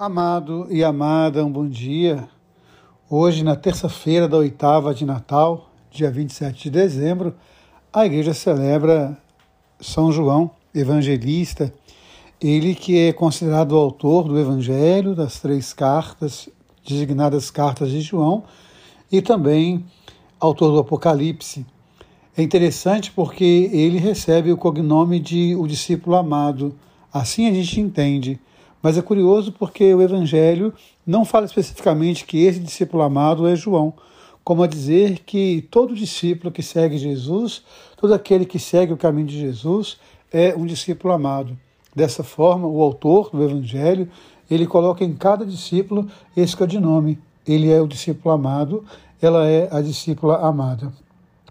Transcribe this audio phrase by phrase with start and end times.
[0.00, 2.28] Amado e amada, um bom dia.
[3.10, 7.34] Hoje, na terça-feira da oitava de Natal, dia 27 de dezembro,
[7.92, 9.18] a igreja celebra
[9.80, 11.74] São João, evangelista,
[12.40, 16.48] ele que é considerado o autor do Evangelho, das três cartas,
[16.86, 18.44] designadas cartas de João,
[19.10, 19.84] e também
[20.38, 21.66] autor do Apocalipse.
[22.36, 26.72] É interessante porque ele recebe o cognome de o discípulo amado.
[27.12, 28.38] Assim a gente entende
[28.82, 30.72] mas é curioso porque o Evangelho
[31.06, 33.94] não fala especificamente que esse discípulo amado é João,
[34.44, 37.62] como a dizer que todo discípulo que segue Jesus,
[37.96, 39.98] todo aquele que segue o caminho de Jesus,
[40.32, 41.58] é um discípulo amado.
[41.94, 44.08] Dessa forma, o autor do Evangelho,
[44.50, 47.18] ele coloca em cada discípulo esse codinome.
[47.46, 48.84] Ele é o discípulo amado,
[49.20, 50.92] ela é a discípula amada.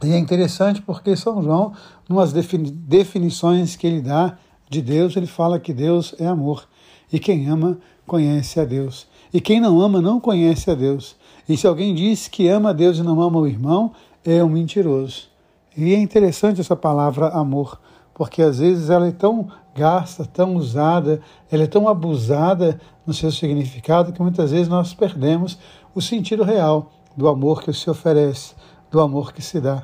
[0.03, 1.73] E é interessante porque São João,
[2.07, 4.37] numas definições que ele dá
[4.69, 6.67] de Deus, ele fala que Deus é amor.
[7.11, 9.07] E quem ama, conhece a Deus.
[9.33, 11.15] E quem não ama, não conhece a Deus.
[11.47, 13.91] E se alguém diz que ama a Deus e não ama o irmão,
[14.23, 15.29] é um mentiroso.
[15.75, 17.79] E é interessante essa palavra amor,
[18.13, 23.31] porque às vezes ela é tão gasta, tão usada, ela é tão abusada no seu
[23.31, 25.57] significado que muitas vezes nós perdemos
[25.93, 28.55] o sentido real do amor que se oferece,
[28.89, 29.83] do amor que se dá.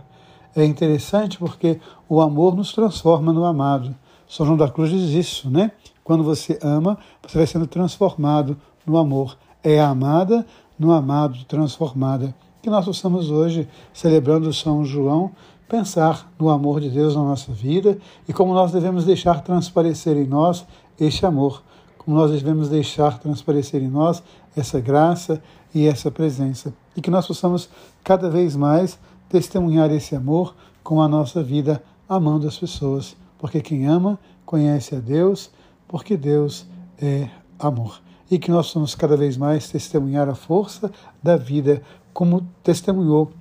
[0.55, 3.95] É interessante porque o amor nos transforma no amado.
[4.27, 5.71] São João da Cruz diz isso, né?
[6.03, 9.37] Quando você ama, você vai sendo transformado no amor.
[9.63, 10.45] É amada
[10.77, 12.33] no amado, transformada.
[12.61, 15.31] Que nós possamos hoje, celebrando São João,
[15.67, 20.25] pensar no amor de Deus na nossa vida e como nós devemos deixar transparecer em
[20.27, 20.65] nós
[20.99, 21.63] este amor,
[21.97, 24.21] como nós devemos deixar transparecer em nós
[24.55, 25.41] essa graça
[25.73, 26.73] e essa presença.
[26.95, 27.69] E que nós possamos
[28.03, 33.15] cada vez mais testemunhar esse amor com a nossa vida, amando as pessoas.
[33.39, 35.49] Porque quem ama conhece a Deus
[35.93, 36.65] porque Deus
[36.99, 38.01] é amor.
[38.31, 40.91] E que nós somos cada vez mais testemunhar a força
[41.21, 43.31] da vida, como testemunhou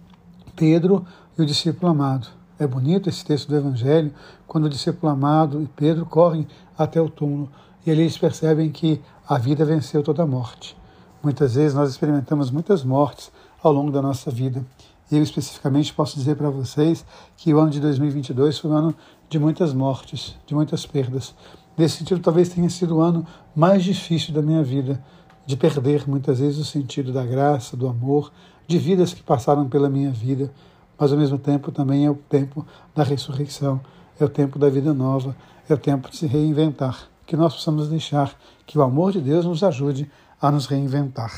[0.55, 1.03] Pedro
[1.39, 2.29] e o discípulo amado.
[2.59, 4.13] É bonito esse texto do Evangelho,
[4.47, 6.47] quando o discípulo amado e Pedro correm
[6.77, 7.49] até o túmulo
[7.87, 10.77] e ali eles percebem que a vida venceu toda a morte.
[11.23, 14.63] Muitas vezes nós experimentamos muitas mortes ao longo da nossa vida.
[15.11, 17.03] Eu especificamente posso dizer para vocês
[17.35, 18.95] que o ano de 2022 foi um ano
[19.31, 21.35] de muitas mortes, de muitas perdas.
[21.77, 25.03] Nesse sentido, talvez tenha sido o ano mais difícil da minha vida,
[25.47, 28.33] de perder muitas vezes o sentido da graça, do amor,
[28.67, 30.51] de vidas que passaram pela minha vida,
[30.99, 33.81] mas ao mesmo tempo também é o tempo da ressurreição,
[34.21, 35.35] é o tempo da vida nova,
[35.69, 37.09] é o tempo de se reinventar.
[37.27, 41.33] Que nós possamos deixar que o amor de Deus nos ajude a nos reinventar.